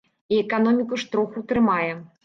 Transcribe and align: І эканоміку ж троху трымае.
І 0.35 0.39
эканоміку 0.43 0.99
ж 1.03 1.11
троху 1.13 1.47
трымае. 1.53 1.89